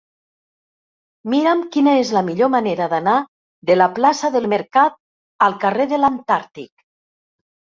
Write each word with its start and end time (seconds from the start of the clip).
Mira'm 1.33 1.59
quina 1.75 1.93
és 2.05 2.13
la 2.15 2.23
millor 2.31 2.51
manera 2.55 2.87
d'anar 2.95 3.15
de 3.71 3.77
la 3.77 3.91
plaça 3.99 4.33
del 4.37 4.49
Mercat 4.55 4.99
al 5.49 5.59
carrer 5.67 5.87
de 5.93 6.01
l'Antàrtic. 6.03 6.71